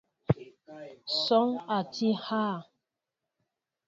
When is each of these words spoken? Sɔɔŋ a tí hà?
Sɔɔŋ 1.25 1.49
a 1.75 1.77
tí 1.93 2.07
hà? 2.23 2.43